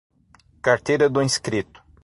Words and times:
Carteira 0.63 1.07
do 1.11 1.21
inscrito 1.21 1.79